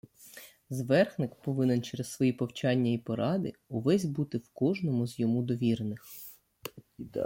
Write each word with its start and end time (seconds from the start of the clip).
Зверхник 0.69 1.35
повинен 1.35 1.81
через 1.83 2.11
свої 2.11 2.33
повчання 2.33 2.91
і 2.91 2.97
поради 2.97 3.53
увесь 3.69 4.05
бути 4.05 4.37
в 4.37 4.49
кожному 4.53 5.07
з 5.07 5.19
йому 5.19 5.43
довірених. 5.43 6.05